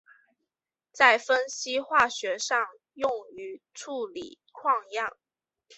[0.91, 2.59] 在分析化学上
[2.93, 5.15] 用于处理矿样。